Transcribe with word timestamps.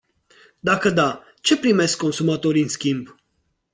Dacă 0.59 0.89
da, 0.89 1.23
ce 1.41 1.57
primesc 1.57 1.97
consumatorii 1.97 2.61
în 2.61 2.67
schimb? 2.69 3.15